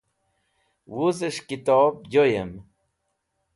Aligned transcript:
Wuzes̃h 0.93 1.41
Kitob 1.47 1.93
Joyem 2.13 2.51